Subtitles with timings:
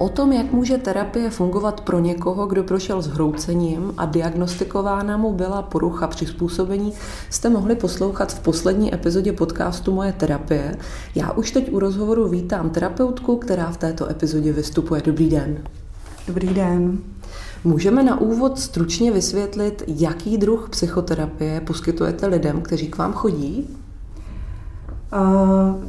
[0.00, 5.62] O tom, jak může terapie fungovat pro někoho, kdo prošel zhroucením a diagnostikována mu byla
[5.62, 6.92] porucha přizpůsobení,
[7.30, 10.76] jste mohli poslouchat v poslední epizodě podcastu Moje terapie.
[11.14, 15.02] Já už teď u rozhovoru vítám terapeutku, která v této epizodě vystupuje.
[15.04, 15.58] Dobrý den.
[16.26, 16.98] Dobrý den.
[17.64, 23.76] Můžeme na úvod stručně vysvětlit, jaký druh psychoterapie poskytujete lidem, kteří k vám chodí?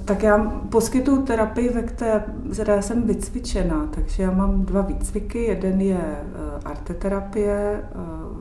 [0.05, 0.37] Tak já
[0.69, 5.43] poskytuju terapii, ve které jsem vycvičená, takže já mám dva výcviky.
[5.43, 8.37] Jeden je uh, arteterapie, uh,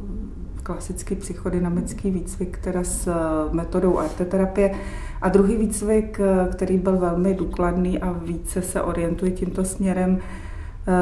[0.63, 4.75] klasický psychodynamický výcvik, teda s uh, metodou arteterapie.
[5.23, 6.21] A druhý výcvik,
[6.53, 10.19] který byl velmi důkladný a více se orientuje tímto směrem,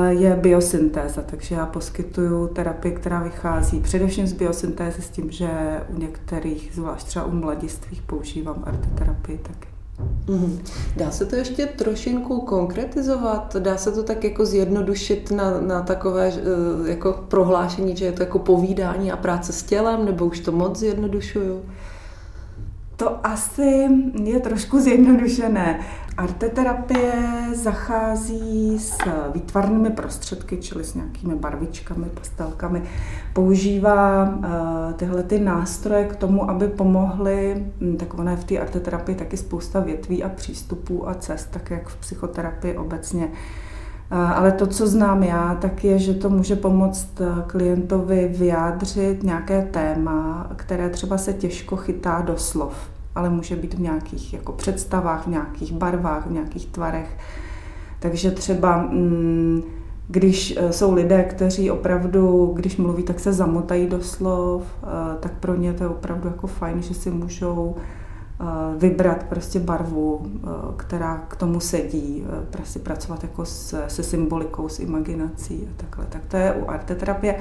[0.08, 1.22] je biosyntéza.
[1.22, 5.50] Takže já poskytuju terapii, která vychází především z biosyntézy s tím, že
[5.94, 9.68] u některých, zvlášť třeba u mladistvých, používám arteterapii taky.
[10.28, 10.58] Mm.
[10.96, 13.56] Dá se to ještě trošinku konkretizovat?
[13.56, 18.22] Dá se to tak jako zjednodušit na, na takové eh, jako prohlášení, že je to
[18.22, 21.62] jako povídání a práce s tělem, nebo už to moc zjednodušuju?
[22.96, 23.88] To asi
[24.24, 25.80] je trošku zjednodušené.
[26.19, 27.12] Arteterapie
[27.55, 28.98] zachází s
[29.34, 32.83] výtvarnými prostředky, čili s nějakými barvičkami, pastelkami.
[33.33, 37.66] Používá uh, tyhle ty nástroje k tomu, aby pomohly,
[37.98, 41.88] tak ono je v té arteterapii taky spousta větví a přístupů a cest, tak jak
[41.88, 43.25] v psychoterapii obecně.
[43.25, 49.22] Uh, ale to, co znám já, tak je, že to může pomoct eh, klientovi vyjádřit
[49.22, 54.52] nějaké téma, které třeba se těžko chytá do slov ale může být v nějakých jako
[54.52, 57.19] představách, v nějakých barvách, v nějakých tvarech.
[57.98, 59.62] Takže třeba mm,
[60.08, 65.32] když e, jsou lidé, kteří opravdu, když mluví, tak se zamotají do slov, e, tak
[65.32, 70.26] pro ně to je opravdu jako fajn, že si můžou e, vybrat prostě barvu,
[70.76, 76.06] která k tomu sedí, prostě pracovat jako se, se symbolikou, s imaginací a takhle.
[76.09, 77.37] Tak to je u arteterapie.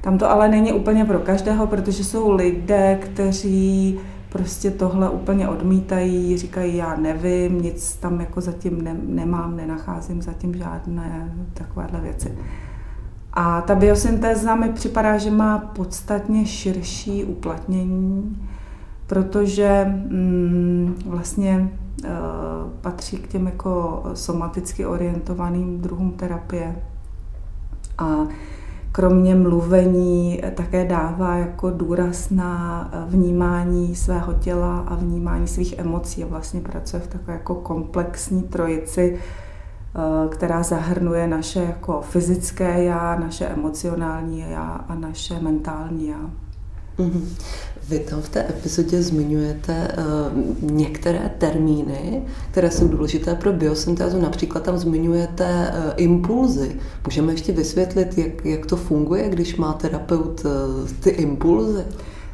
[0.00, 4.00] Tam to ale není úplně pro každého, protože jsou lidé, kteří
[4.34, 10.54] prostě tohle úplně odmítají, říkají, já nevím, nic tam jako zatím ne, nemám, nenacházím zatím
[10.54, 12.38] žádné takovéhle věci.
[13.32, 18.42] A ta biosyntéza mi připadá, že má podstatně širší uplatnění,
[19.06, 21.70] protože mm, vlastně
[22.04, 22.08] e,
[22.80, 26.76] patří k těm jako somaticky orientovaným druhům terapie.
[27.98, 28.26] A
[28.96, 36.26] kromě mluvení také dává jako důraz na vnímání svého těla a vnímání svých emocí a
[36.26, 43.46] vlastně pracuje v takové jako komplexní trojici, eh, která zahrnuje naše jako fyzické já, naše
[43.46, 46.30] emocionální já a naše mentální já.
[46.98, 47.24] Mm-hmm.
[47.88, 54.20] Vy tam v té epizodě zmiňujete uh, některé termíny, které jsou důležité pro biosyntézu.
[54.20, 56.76] Například tam zmiňujete uh, impulzy.
[57.04, 60.50] Můžeme ještě vysvětlit, jak, jak to funguje, když má terapeut uh,
[61.00, 61.84] ty impulzy?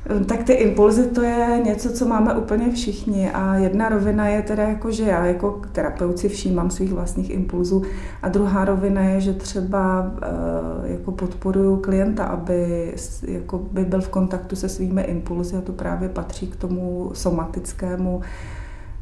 [0.07, 3.31] Ehm, tak ty impulzy to je něco, co máme úplně všichni.
[3.31, 7.83] A jedna rovina je teda jako, že já jako terapeut si všímám svých vlastních impulzů.
[8.23, 12.93] A druhá rovina je, že třeba eh, jako podporuju klienta, aby
[13.29, 15.57] jako by byl v kontaktu se svými impulzy.
[15.57, 18.21] A to právě patří k tomu somatickému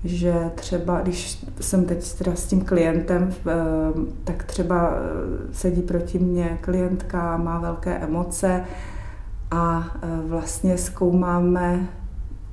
[0.04, 4.98] že třeba, když jsem teď teda s tím klientem, ehm, tak třeba eh,
[5.52, 8.64] sedí proti mně klientka, má velké emoce,
[9.50, 11.88] a e, vlastně zkoumáme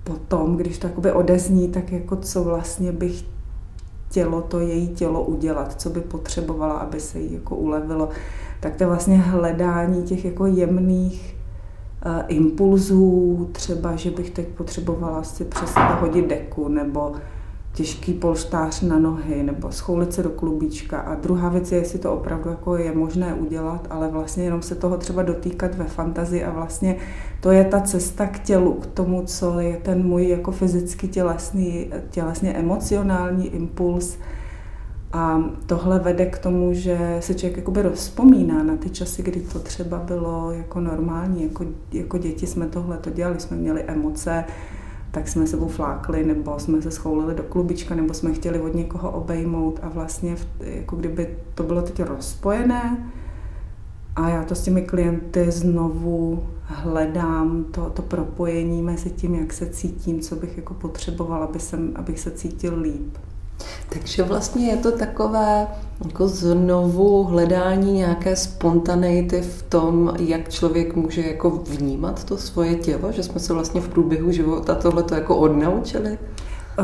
[0.04, 3.26] potom, když to jakoby odezní, tak jako co vlastně bych
[4.10, 8.10] tělo, to její tělo udělat, co by potřebovala, aby se jí jako ulevilo.
[8.60, 11.38] Tak to vlastně hledání těch jako jemných
[12.06, 17.14] uh, impulzů, třeba, že bych teď potřebovala si přes hodit deku, nebo
[17.76, 21.00] těžký polštář na nohy nebo schoulit se do klubíčka.
[21.00, 24.76] A druhá věc je, jestli to opravdu jako je možné udělat, ale vlastně jenom se
[24.76, 26.96] toho třeba dotýkat ve fantazii a vlastně
[27.42, 31.92] to je ta cesta k tělu, k tomu, co je ten můj jako fyzicky tělesný,
[32.10, 34.18] tělesně emocionální impuls.
[35.14, 39.60] A tohle vede k tomu, že se člověk jakoby rozpomíná na ty časy, kdy to
[39.60, 41.44] třeba bylo jako normální.
[41.44, 44.46] Jako, jako děti jsme tohle to dělali, jsme měli emoce,
[45.16, 49.12] tak jsme sebou flákli, nebo jsme se schoulili do klubička, nebo jsme chtěli od někoho
[49.12, 53.12] obejmout a vlastně jako kdyby to bylo teď rozpojené
[54.16, 59.70] A já to s těmi klienty znovu hledám, to, to propojení mezi tím, jak se
[59.70, 63.18] cítím, co bych jako potřebovala, aby jsem, abych se cítil líp.
[63.90, 65.68] Takže vlastně je to takové
[66.06, 73.12] jako znovu hledání nějaké spontaneity v tom, jak člověk může jako vnímat to svoje tělo,
[73.12, 76.18] že jsme se vlastně v průběhu života tohle to jako odnaučili?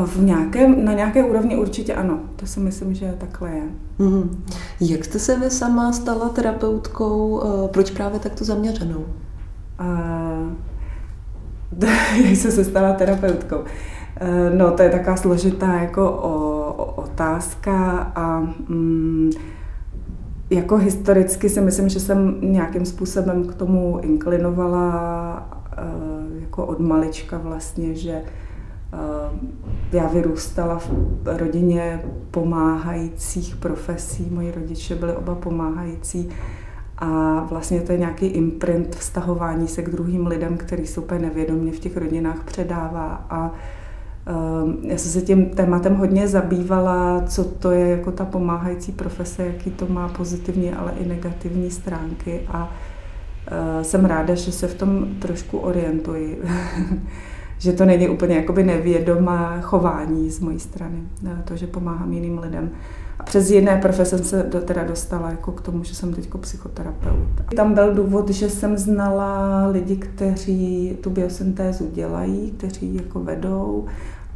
[0.06, 2.18] V nějakém, na nějaké úrovni určitě ano.
[2.36, 3.62] To si myslím, že takhle je.
[3.98, 4.28] Mm-hmm.
[4.80, 7.42] Jak jste se vy sama stala terapeutkou?
[7.44, 9.04] Eh, proč právě takto zaměřenou?
[9.80, 10.52] Uh,
[12.24, 13.56] jak jste se stala terapeutkou?
[13.56, 13.64] Uh,
[14.56, 16.61] no, to je taková složitá jako o,
[16.96, 19.30] otázka a mm,
[20.50, 27.38] jako historicky si myslím, že jsem nějakým způsobem k tomu inklinovala uh, jako od malička
[27.38, 28.22] vlastně, že
[28.92, 29.30] Eh,
[29.92, 30.90] já vyrůstala v
[31.24, 36.28] rodině pomáhajících profesí, moji rodiče byli oba pomáhající
[36.98, 41.72] a vlastně to je nějaký imprint vztahování se k druhým lidem, který se úplně nevědomě
[41.72, 43.81] v těch rodinách předává a eh,
[44.82, 49.70] já jsem se tím tématem hodně zabývala, co to je jako ta pomáhající profese, jaký
[49.70, 52.70] to má pozitivní, ale i negativní stránky a
[53.46, 56.42] eh, jsem ráda, že se v tom trošku orientuji.
[57.58, 61.02] že to není úplně jakoby nevědomá chování z mojí strany,
[61.44, 62.70] to, že pomáhám jiným lidem.
[63.18, 66.28] A přes jiné profese jsem se do, teda dostala jako k tomu, že jsem teď
[66.40, 67.28] psychoterapeut.
[67.56, 73.86] Tam byl důvod, že jsem znala lidi, kteří tu biosyntézu dělají, kteří jako vedou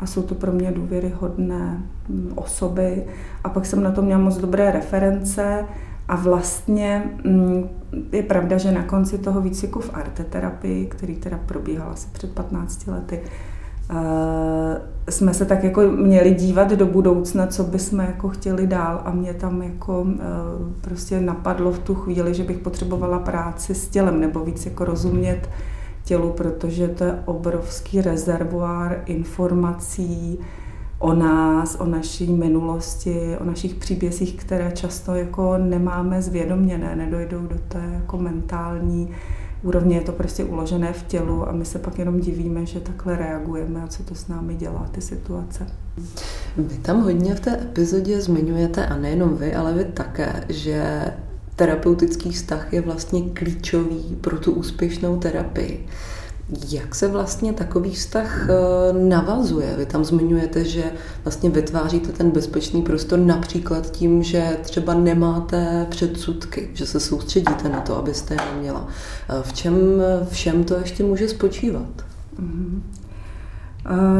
[0.00, 3.04] a jsou to pro mě důvěryhodné mm, osoby.
[3.44, 5.64] A pak jsem na to měla moc dobré reference
[6.08, 7.68] a vlastně mm,
[8.12, 12.86] je pravda, že na konci toho výcviku v arteterapii, který teda probíhal asi před 15
[12.86, 13.22] lety,
[15.10, 19.34] jsme se tak jako měli dívat do budoucna, co bychom jako chtěli dál a mě
[19.34, 20.22] tam jako eh,
[20.80, 25.48] prostě napadlo v tu chvíli, že bych potřebovala práci s tělem nebo víc jako rozumět
[26.04, 30.38] tělu, protože to je obrovský rezervoár informací,
[30.98, 37.56] o nás, o naší minulosti, o našich příbězích, které často jako nemáme zvědoměné, nedojdou do
[37.68, 39.10] té jako mentální
[39.66, 43.16] úrovně, je to prostě uložené v tělu a my se pak jenom divíme, že takhle
[43.16, 45.66] reagujeme a co to s námi dělá, ty situace.
[46.56, 51.04] Vy tam hodně v té epizodě zmiňujete, a nejenom vy, ale vy také, že
[51.56, 55.86] terapeutický vztah je vlastně klíčový pro tu úspěšnou terapii.
[56.70, 59.74] Jak se vlastně takový vztah eh, navazuje?
[59.76, 60.84] Vy tam zmiňujete, že
[61.24, 67.80] vlastně vytváříte ten bezpečný prostor například tím, že třeba nemáte předsudky, že se soustředíte na
[67.80, 68.88] to, abyste je neměla.
[69.28, 69.74] Eh, v čem
[70.28, 72.04] všem to ještě může spočívat?
[72.40, 72.80] Mm-hmm.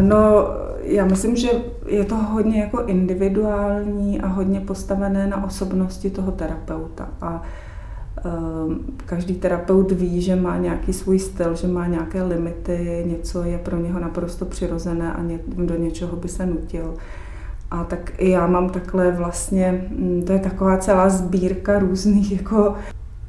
[0.00, 0.48] No,
[0.82, 1.48] já myslím, že
[1.86, 7.08] je to hodně jako individuální a hodně postavené na osobnosti toho terapeuta.
[7.20, 7.42] A
[9.06, 13.76] každý terapeut ví, že má nějaký svůj styl, že má nějaké limity, něco je pro
[13.76, 16.94] něho naprosto přirozené a do něčeho by se nutil.
[17.70, 22.74] A tak i já mám takhle vlastně, mm, to je taková celá sbírka různých jako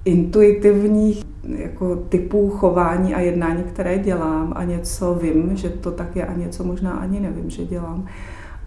[0.05, 6.25] intuitivních jako typů chování a jednání, které dělám a něco vím, že to tak je
[6.25, 8.05] a něco možná ani nevím, že dělám.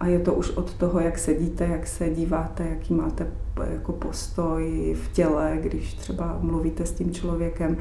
[0.01, 3.27] A je to už od toho, jak sedíte, jak se díváte, jaký máte
[3.69, 7.77] jako postoj v těle, když třeba mluvíte s tím člověkem.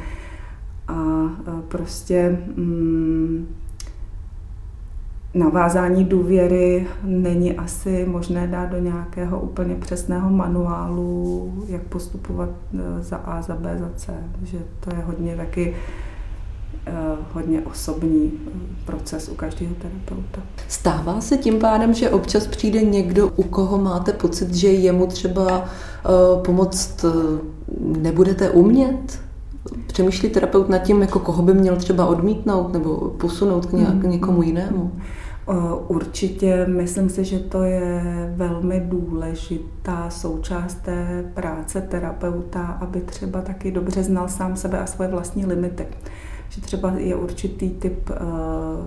[0.89, 1.31] A
[1.69, 3.57] prostě mm,
[5.35, 13.17] navázání důvěry není asi možné dát do nějakého úplně přesného manuálu, jak postupovat e, za
[13.17, 14.13] A, za B, za C.
[14.43, 15.75] Že to je hodně taky
[17.33, 18.51] hodně osobní eh,
[18.87, 20.41] proces u každého terapeuta.
[20.69, 25.59] Stává se tím pádem, že občas přijde někdo, u koho máte pocit, že jemu třeba
[25.59, 27.05] uh, pomoct
[27.81, 29.21] nebudete umět?
[29.87, 34.11] Přemýšlí terapeut nad tím, jako koho by měl třeba odmítnout nebo posunout k nějak, hmm.
[34.11, 34.93] někomu jinému?
[35.89, 38.03] Určitě myslím si, že to je
[38.37, 45.11] velmi důležitá součást té práce terapeuta, aby třeba taky dobře znal sám sebe a svoje
[45.11, 45.87] vlastní limity
[46.51, 48.17] že třeba je určitý typ uh,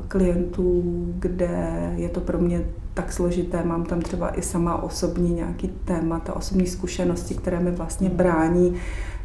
[0.08, 0.84] klientů,
[1.20, 6.36] kde je to pro mě tak složité, mám tam třeba i sama osobní nějaký témata,
[6.36, 8.74] osobní zkušenosti, které mi vlastně brání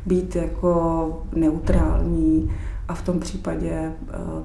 [0.06, 2.50] být jako neutrální
[2.88, 3.92] a v tom případě eh,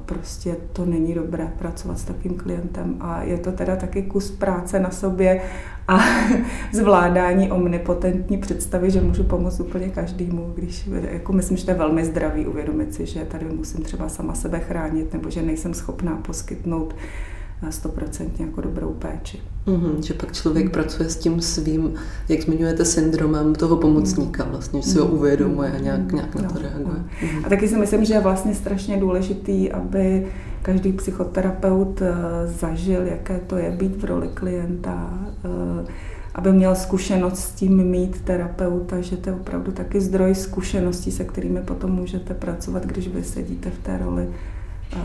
[0.05, 2.95] prostě to není dobré pracovat s takým klientem.
[3.00, 5.41] A je to teda taky kus práce na sobě
[5.88, 6.00] a
[6.71, 12.05] zvládání omnipotentní představy, že můžu pomoct úplně každému, když jako myslím, že to je velmi
[12.05, 16.95] zdravý uvědomit si, že tady musím třeba sama sebe chránit nebo že nejsem schopná poskytnout
[17.72, 19.41] stoprocentně jako dobrou péči.
[19.67, 20.72] Mm-hmm, že pak člověk mm.
[20.72, 21.93] pracuje s tím svým,
[22.29, 26.60] jak zmiňujete, syndromem toho pomocníka, vlastně, že si ho uvědomuje a nějak, nějak na to
[26.60, 26.98] reaguje.
[27.22, 27.46] No.
[27.46, 30.27] A taky si myslím, že je vlastně strašně důležitý, aby
[30.62, 32.13] každý psychoterapeut eh,
[32.48, 35.10] zažil, jaké to je být v roli klienta,
[35.46, 35.86] eh,
[36.36, 41.24] aby měl zkušenost s tím mít terapeuta, že to je opravdu taky zdroj zkušeností, se
[41.24, 44.27] kterými potom můžete pracovat, když vy sedíte v té roli
[44.93, 44.98] eh,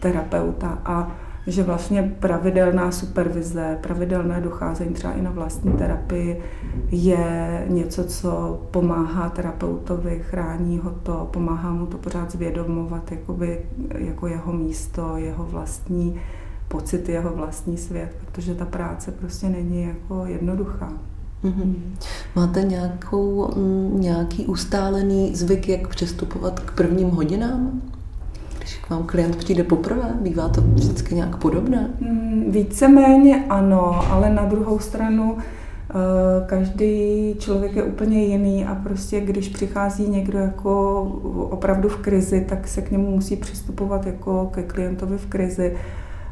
[0.00, 0.78] terapeuta.
[0.84, 6.42] A že vlastně pravidelná supervize, pravidelné docházení třeba i na vlastní terapii
[6.90, 13.60] je něco, co pomáhá terapeutovi, chrání ho to, pomáhá mu to pořád zvědomovat jakoby,
[13.98, 16.20] jako jeho místo, jeho vlastní
[16.68, 20.92] pocit, jeho vlastní svět, protože ta práce prostě není jako jednoduchá.
[21.44, 21.74] Mm-hmm.
[22.36, 27.82] Máte nějakou, mm, nějaký ustálený zvyk, jak přistupovat k prvním hodinám?
[28.60, 31.90] Když k vám klient přijde poprvé, bývá to vždycky nějak podobné?
[32.00, 35.94] Mm, víceméně ano, ale na druhou stranu eh,
[36.46, 41.02] každý člověk je úplně jiný a prostě když přichází někdo jako
[41.50, 45.76] opravdu v krizi, tak se k němu musí přistupovat jako ke klientovi v krizi.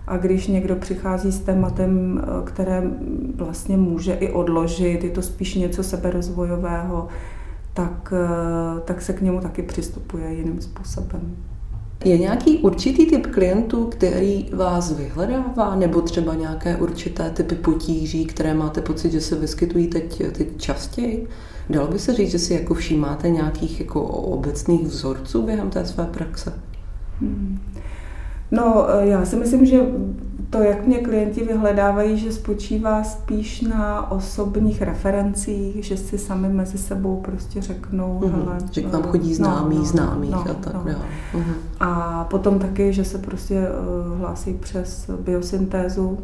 [0.07, 2.83] A když někdo přichází s tématem, eh, které
[3.35, 7.09] vlastně může i odložit, je to spíš něco seberozvojového,
[7.75, 11.37] tak, eh, tak se k němu taky přistupuje jiným způsobem.
[12.05, 18.55] Je nějaký určitý typ klientů, který vás vyhledává, nebo třeba nějaké určité typy potíží, které
[18.55, 21.27] máte pocit, že se vyskytují teď, teď častěji?
[21.71, 26.05] Dalo by se říct, že si jako všímáte nějakých jako obecných vzorců během té své
[26.05, 26.53] praxe?
[27.21, 27.59] Hmm.
[28.51, 29.81] No, já si myslím, že
[30.51, 36.79] to, jak mě klienti vyhledávají, že spočívá spíš na osobních referencích, že si sami mezi
[36.79, 38.31] sebou prostě řeknou, mm-hmm.
[38.31, 40.85] hele, že k vám eh, chodí známí, no, no, známých no, a tak no.
[40.85, 41.55] Mm-hmm.
[41.81, 46.19] A potom taky, že se prostě uh, hlásí přes biosyntézu uh,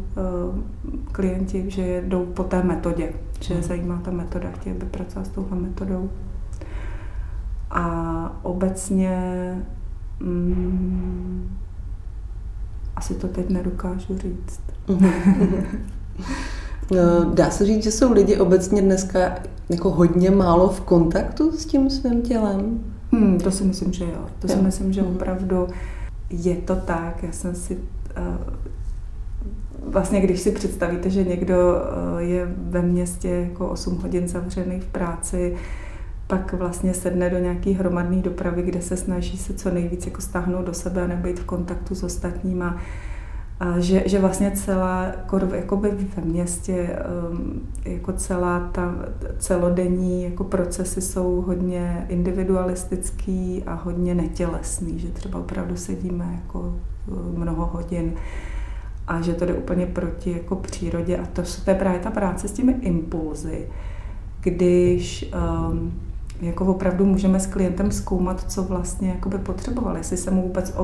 [1.12, 3.62] klienti, že jdou po té metodě, že mm.
[3.62, 6.10] zajímá ta metoda, chtějí by pracovat s touhle metodou.
[7.70, 9.18] A obecně
[10.20, 11.48] mm,
[12.96, 14.60] asi to teď nedokážu říct.
[16.90, 19.34] No, dá se říct, že jsou lidi obecně dneska
[19.68, 22.80] jako hodně málo v kontaktu s tím svým tělem?
[23.12, 24.26] Hmm, to si myslím, že jo.
[24.38, 24.56] To jo.
[24.56, 25.14] si myslím, že hmm.
[25.14, 25.68] opravdu
[26.30, 27.22] je to tak.
[27.22, 28.36] Já jsem si uh,
[29.92, 34.86] vlastně, když si představíte, že někdo uh, je ve městě jako 8 hodin zavřený v
[34.86, 35.56] práci,
[36.26, 40.66] pak vlastně sedne do nějaký hromadné dopravy, kde se snaží se co nejvíc jako stáhnout
[40.66, 42.76] do sebe a nebejt v kontaktu s ostatníma.
[43.60, 45.12] A že, že vlastně celá,
[45.54, 46.96] jako by ve městě,
[47.30, 48.94] um, jako celá ta
[49.38, 57.38] celodenní jako procesy jsou hodně individualistický a hodně netělesný, že třeba opravdu sedíme jako uh,
[57.38, 58.12] mnoho hodin
[59.06, 62.48] a že to jde úplně proti jako přírodě a to, to je právě ta práce
[62.48, 63.68] s těmi impulzy,
[64.40, 65.32] když
[65.70, 65.92] um,
[66.40, 70.74] jako opravdu můžeme s klientem zkoumat, co vlastně jakoby potřeboval, jestli se mu vůbec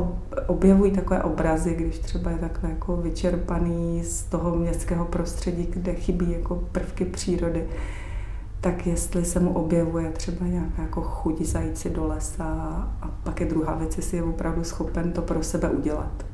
[0.46, 6.32] objevují takové obrazy, když třeba je takhle jako vyčerpaný z toho městského prostředí, kde chybí
[6.32, 7.66] jako prvky přírody,
[8.60, 12.44] tak jestli se mu objevuje třeba nějaká jako chuť zajít si do lesa
[13.02, 16.24] a pak je druhá věc, jestli je opravdu schopen to pro sebe udělat.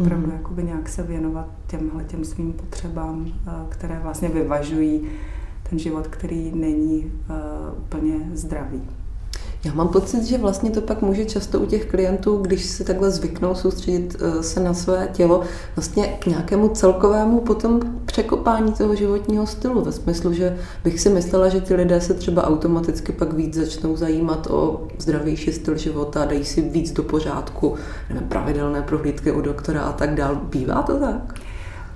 [0.00, 0.32] Opravdu mm-hmm.
[0.32, 5.08] jakoby nějak se věnovat těmhle těm svým potřebám, eh, které vlastně vyvažují
[5.70, 8.82] ten život, který není uh, úplně zdravý.
[9.64, 13.10] Já mám pocit, že vlastně to pak může často u těch klientů, když si takhle
[13.10, 15.42] zvyknou soustředit eh, se na své tělo,
[15.76, 19.84] vlastně k nějakému celkovému potom překopání toho životního stylu.
[19.84, 23.96] Ve smyslu, že bych si myslela, že ti lidé se třeba automaticky pak víc začnou
[23.96, 27.74] zajímat o zdravější styl života, dají si víc do pořádku,
[28.08, 30.40] nevím, pravidelné prohlídky u doktora a tak dál.
[30.50, 31.34] Bývá to tak?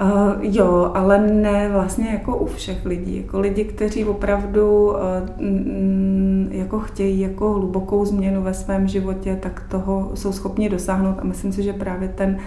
[0.02, 3.16] Uh, jo, ale ne vlastně jako u všech lidí.
[3.16, 4.96] Jako lidi, kteří opravdu uh,
[5.40, 11.24] mm, jako chtějí jako hlubokou změnu ve svém životě, tak toho jsou schopni dosáhnout a
[11.24, 12.38] myslím si, že právě ten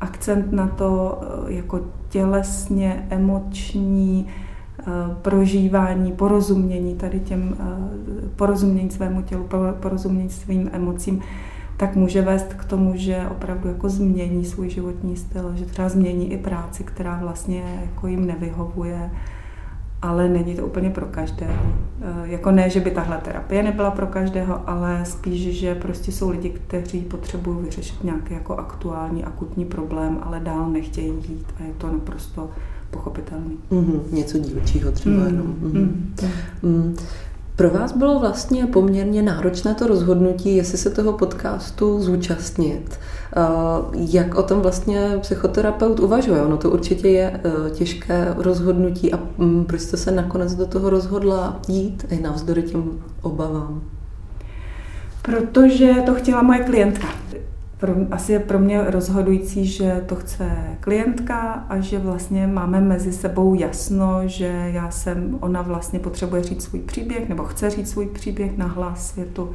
[0.00, 4.26] akcent na to uh, jako tělesně, emoční,
[5.22, 7.56] prožívání, porozumění tady těm,
[8.36, 9.48] porozumění svému tělu,
[9.80, 11.20] porozumění svým emocím,
[11.76, 16.32] tak může vést k tomu, že opravdu jako změní svůj životní styl, že třeba změní
[16.32, 19.10] i práci, která vlastně jako jim nevyhovuje,
[20.02, 21.62] ale není to úplně pro každého.
[22.02, 26.30] E, jako ne, že by tahle terapie nebyla pro každého, ale spíš, že prostě jsou
[26.30, 31.72] lidi, kteří potřebují vyřešit nějaký jako aktuální, akutní problém, ale dál nechtějí jít a je
[31.78, 32.50] to naprosto
[32.90, 33.58] pochopitelný.
[33.70, 35.26] Mm-hmm, něco dílčího třeba mm-hmm.
[35.26, 35.54] jenom.
[35.62, 35.90] Mm-hmm.
[36.62, 36.94] Mm-hmm.
[37.56, 43.00] Pro vás bylo vlastně poměrně náročné to rozhodnutí, jestli se toho podcastu zúčastnit.
[43.36, 43.40] Eh,
[43.94, 46.42] jak o tom vlastně psychoterapeut uvažuje?
[46.42, 50.90] Ono to určitě je eh, těžké rozhodnutí a mm, proč jste se nakonec do toho
[50.90, 53.82] rozhodla jít i navzdory těm obavám?
[55.22, 57.06] Protože to chtěla moje klientka
[57.84, 60.50] pro, asi je pro mě rozhodující, že to chce
[60.80, 66.62] klientka a že vlastně máme mezi sebou jasno, že já jsem, ona vlastně potřebuje říct
[66.62, 69.52] svůj příběh nebo chce říct svůj příběh na hlas světu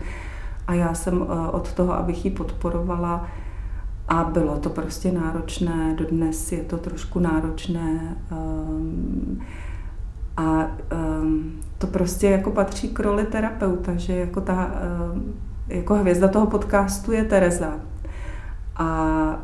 [0.67, 3.27] a já jsem eh, od toho, abych ji podporovala
[4.07, 9.41] a bylo to prostě náročné, dodnes je to trošku náročné um,
[10.38, 10.67] a
[11.21, 14.71] um, to prostě jako patří k roli terapeuta, že jako ta
[15.13, 15.33] um,
[15.67, 17.74] jako hvězda toho podcastu je Tereza,
[18.79, 19.39] a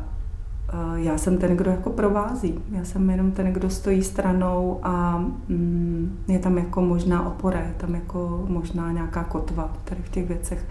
[0.94, 2.58] já jsem ten, kdo jako provází.
[2.72, 7.74] Já jsem jenom ten, kdo stojí stranou a mm, je tam jako možná opora, je
[7.76, 10.66] tam jako možná nějaká kotva tady v těch věcech.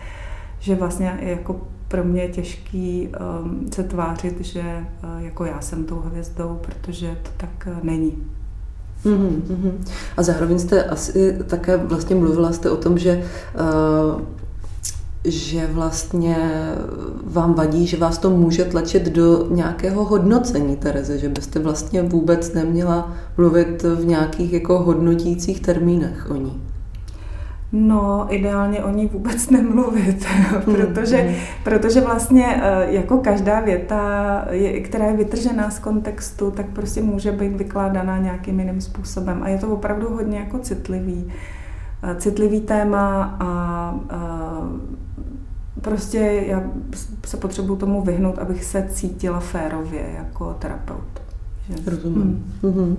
[0.59, 3.09] Že vlastně je jako pro mě je těžký
[3.43, 8.13] um, se tvářit, že uh, jako já jsem tou hvězdou, protože to tak uh, není.
[9.05, 9.71] Mm-hmm.
[10.17, 13.23] A zároveň jste asi také vlastně mluvila jste o tom, že
[13.55, 14.21] uh,
[15.25, 16.37] že vlastně
[17.23, 22.53] vám vadí, že vás to může tlačit do nějakého hodnocení Tereze, že byste vlastně vůbec
[22.53, 26.61] neměla mluvit v nějakých jako hodnotících termínech o ní.
[27.71, 30.25] No, ideálně o ní vůbec nemluvit,
[30.65, 31.35] protože, mm.
[31.63, 34.45] protože vlastně eh, jako každá věta,
[34.83, 39.43] která je vytržená z kontextu, tak prostě může být vykládaná nějakým jiným způsobem.
[39.43, 41.31] A je to opravdu hodně jako citlivý,
[42.03, 43.45] eh, citlivý téma a,
[44.09, 44.61] a
[45.85, 46.63] prostě já
[47.25, 51.25] se potřebuji tomu vyhnout, abych se cítila férově jako terapeut.
[51.85, 52.53] Rozumím.
[52.63, 52.97] Hmm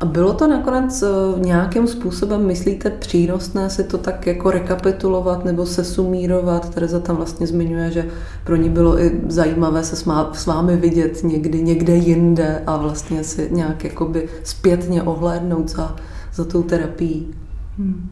[0.00, 5.66] A bylo to nakonec eh, nějakým způsobem, myslíte, přínosné si to tak jako rekapitulovat nebo
[5.66, 6.74] se sumírovat?
[6.74, 8.06] Tereza tam vlastně zmiňuje, že
[8.44, 9.96] pro ní bylo i zajímavé se
[10.32, 15.96] s vámi vidět někdy, někde jinde a vlastně si nějak jakoby zpětně ohlédnout za,
[16.34, 17.34] za tou terapií.
[17.78, 18.10] Hmm.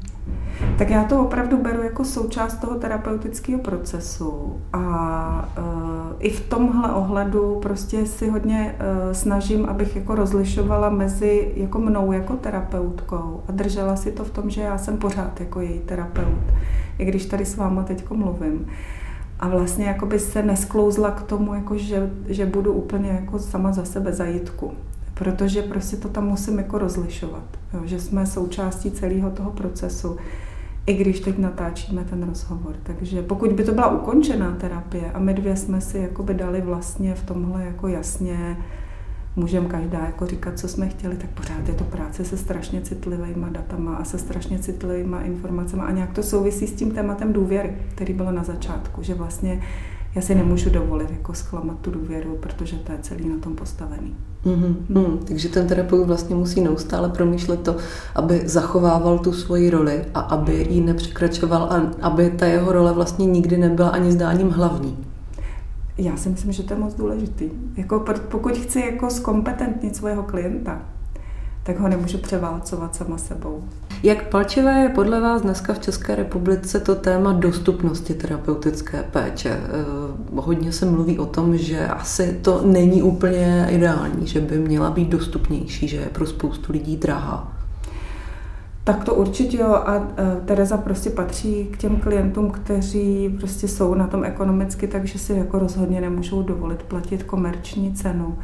[0.79, 5.65] Tak já to opravdu beru jako součást toho terapeutického procesu a uh,
[6.19, 12.13] i v tomhle ohledu prostě si hodně uh, snažím, abych jako rozlišovala mezi jako mnou
[12.13, 16.45] jako terapeutkou a držela si to v tom, že já jsem pořád jako její terapeut,
[16.99, 18.67] i když tady s váma teď mluvím.
[19.41, 23.73] A vlastně jako by se nesklouzla k tomu, jako že, že budu úplně jako sama
[23.73, 24.73] za sebe zajitku
[25.15, 30.17] protože prostě to tam musím jako rozlišovat, jo, že jsme součástí celého toho procesu,
[30.89, 32.75] i když teď natáčíme ten rozhovor.
[32.83, 36.61] Takže pokud by to byla ukončená terapie a my dvě jsme si jako by dali
[36.61, 38.57] vlastně v tomhle jako jasně,
[39.37, 43.47] můžeme každá jako říkat, co jsme chtěli, tak pořád je to práce se strašně citlivými
[43.51, 48.15] datama a se strašně citlivými informacemi a nějak to souvisí s tím tématem důvěry, který
[48.15, 49.63] bylo na začátku, že vlastně
[50.15, 54.17] já si nemůžu dovolit jako zklamat tu důvěru, protože to je celý na tom postavený.
[54.47, 54.75] Mm-hmm.
[54.89, 57.77] Mm, takže ten terapeut vlastně musí neustále promýšlet to,
[58.15, 63.27] aby zachovával tu svoji roli a aby ji nepřekračoval a aby ta jeho role vlastně
[63.27, 64.97] nikdy nebyla ani zdáním hlavní.
[65.99, 67.51] Já si myslím, že to je moc důležitý.
[67.77, 70.83] Jako pokud chci jako zkompetentnit svého klienta,
[71.63, 73.63] tak ho nemůžu převálcovat sama sebou.
[74.03, 79.51] Jak palčivé je podle vás dneska v České republice to téma dostupnosti terapeutické péče?
[79.51, 79.69] Eh,
[80.35, 85.09] hodně se mluví o tom, že asi to není úplně ideální, že by měla být
[85.09, 87.53] dostupnější, že je pro spoustu lidí drahá.
[88.85, 93.95] Tak to určitě jo a eh, Tereza prostě patří k těm klientům, kteří prostě jsou
[93.95, 98.39] na tom ekonomicky, takže si jako rozhodně nemůžou dovolit platit komerční cenu.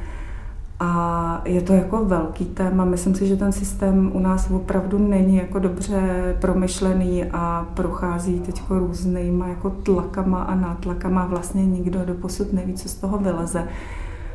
[0.80, 2.84] A je to jako velký téma.
[2.84, 8.62] Myslím si, že ten systém u nás opravdu není jako dobře promyšlený a prochází teď
[8.70, 11.26] různýma jako tlakama a nátlakama.
[11.26, 13.68] Vlastně nikdo doposud neví, co z toho vyleze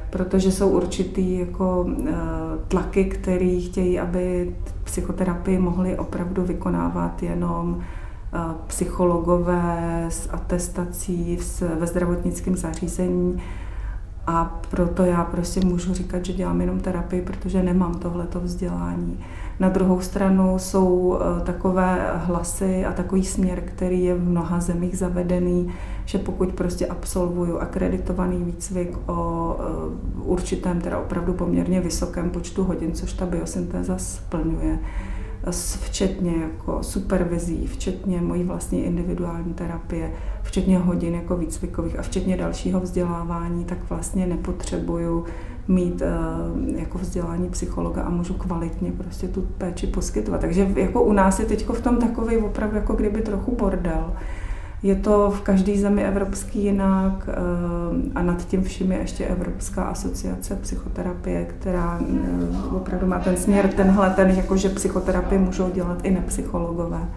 [0.10, 2.14] protože jsou určitý jako eh,
[2.68, 11.38] tlaky, které chtějí, aby psychoterapii mohli opravdu vykonávat jenom eh, psychologové s atestací
[11.80, 13.42] ve zdravotnickém zařízení
[14.32, 19.20] a proto já prostě můžu říkat, že dělám jenom terapii, protože nemám tohleto vzdělání.
[19.60, 24.98] Na druhou stranu jsou eh, takové hlasy a takový směr, který je v mnoha zemích
[24.98, 25.74] zavedený,
[26.06, 32.92] že pokud prostě absolvuju akreditovaný výcvik o eh, určitém, teda opravdu poměrně vysokém počtu hodin,
[32.94, 34.80] což ta biosyntéza splňuje,
[35.82, 42.80] včetně jako supervizí, včetně mojí vlastní individuální terapie, včetně hodin jako výcvikových a včetně dalšího
[42.80, 45.26] vzdělávání, tak vlastně nepotřebuju
[45.68, 50.42] mít uh, jako vzdělání psychologa a můžu kvalitně prostě tu péči poskytovat.
[50.42, 54.14] Takže jako u nás je teď v tom takový opravdu jako kdyby trochu bordel.
[54.84, 59.84] Je to v každé zemi evropský jinak uh, a nad tím vším je ještě Evropská
[59.84, 66.00] asociace psychoterapie, která uh, opravdu má ten směr, tenhle, ten, jako že psychoterapie můžou dělat
[66.04, 67.08] i nepsychologové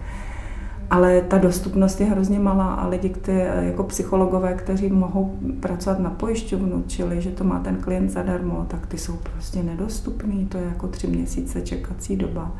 [0.93, 6.09] ale ta dostupnost je hrozně malá a lidi, kteří, jako psychologové, kteří mohou pracovat na
[6.09, 10.63] pojišťovnu, čili že to má ten klient zadarmo, tak ty jsou prostě nedostupný, to je
[10.63, 12.51] jako tři měsíce čekací doba.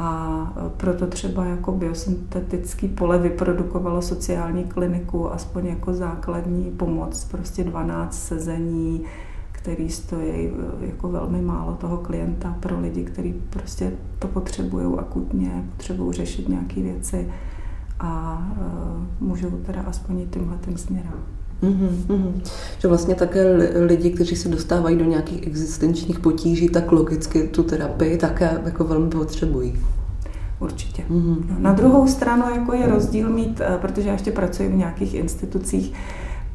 [0.00, 8.22] A proto třeba jako biosyntetický pole vyprodukovalo sociální kliniku, aspoň jako základní pomoc, prostě 12
[8.22, 9.04] sezení,
[9.52, 15.64] který stojí eh, jako velmi málo toho klienta pro lidi, kteří prostě to potřebují akutně,
[15.76, 17.28] potřebují řešit nějaké věci
[18.00, 18.42] a
[19.20, 21.37] uh, můžou teda aspoň tímhle tím směrem.
[21.62, 22.32] Mm-hmm,
[22.78, 28.16] Že vlastně také lidi, kteří se dostávají do nějakých existenčních potíží, tak logicky tu terapii
[28.16, 29.78] také jako velmi potřebují.
[30.60, 31.02] Určitě.
[31.10, 31.58] Mm-hmm.
[31.58, 35.92] Na druhou stranu jako je rozdíl mít, eh, protože já ještě pracuji v nějakých institucích,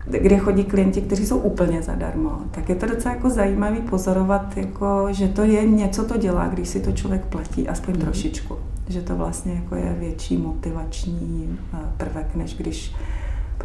[0.06, 5.08] kde chodí klienti, kteří jsou úplně zadarmo, tak je to docela jako zajímavý pozorovat, jako,
[5.12, 8.02] že to je něco to dělá, když si to člověk platí, aspoň mm.
[8.02, 8.56] trošičku.
[8.90, 12.96] Že to vlastně jako je větší motivační eh, prvek, než když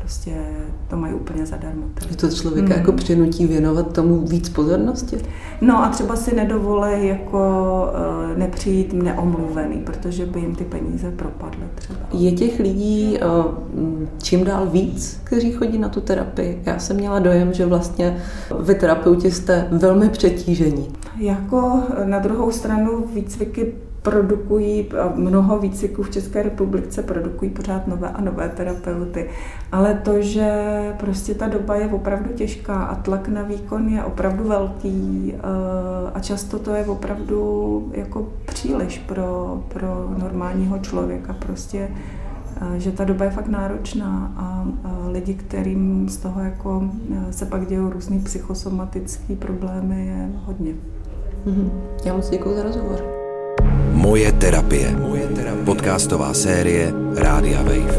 [0.00, 0.32] prostě
[0.88, 1.82] to mají úplně zadarmo.
[2.08, 2.78] Že to člověka hmm.
[2.78, 5.16] jako přinutí věnovat tomu víc pozornosti?
[5.60, 7.38] No a třeba si nedovolej jako
[8.32, 11.98] uh, nepřijít neomluvený, protože by jim ty peníze propadly třeba.
[12.12, 13.44] Je těch lidí uh,
[14.22, 16.62] čím dál víc, kteří chodí na tu terapii?
[16.66, 18.16] Já jsem měla dojem, že vlastně
[18.60, 20.88] vy terapeuti jste velmi přetížení.
[21.18, 23.74] Jako na druhou stranu výcviky
[24.10, 29.30] produkují, mnoho výcviků v České republice produkují pořád nové a nové terapeuty.
[29.72, 30.50] Ale to, že
[30.96, 35.40] prostě ta doba je opravdu těžká a tlak na výkon je opravdu velký eh,
[36.14, 41.32] a často to je opravdu jako příliš pro, pro normálního člověka.
[41.32, 41.88] Prostě
[42.60, 44.64] eh, že ta doba je fakt náročná a,
[45.08, 50.72] lidi, kterým z toho jako eh, se pak dějí různý psychosomatické problémy, je hodně.
[51.46, 51.70] Mm-hmm.
[52.04, 53.17] Já moc děkuji za rozhovor.
[53.98, 54.94] Moje terapie.
[54.94, 55.64] Moje terapie.
[55.66, 57.98] Podcastová série Rádia Wave.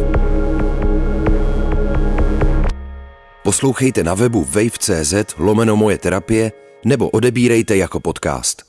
[3.43, 6.51] Poslouchejte na webu wave.cz lomeno moje terapie
[6.85, 8.68] nebo odebírejte jako podcast.